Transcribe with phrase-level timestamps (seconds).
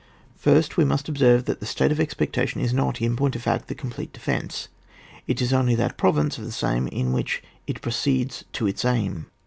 [0.35, 3.67] First we must observe that the state of expectation is not, in point of fact,
[3.67, 4.67] the complete defence;
[5.27, 9.27] it is only that province of the same in wluch it proceeds to its aim.